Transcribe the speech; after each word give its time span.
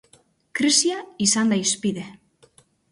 Krisia 0.59 0.97
izan 1.27 1.55
da 1.55 1.61
hizpide. 1.61 2.09